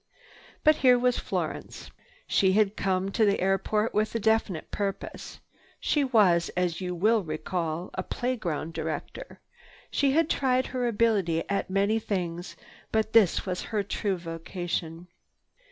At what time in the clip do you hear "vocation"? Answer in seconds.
14.17-15.07